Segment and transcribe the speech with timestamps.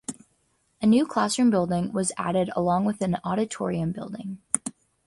[0.81, 4.39] A new classroom building was added along with an auditorium building.